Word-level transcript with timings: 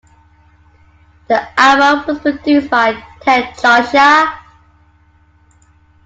The 1.27 1.59
album 1.59 2.07
was 2.07 2.17
produced 2.23 2.71
by 2.71 2.93
Tedd 3.19 3.53
Josiah. 3.61 4.35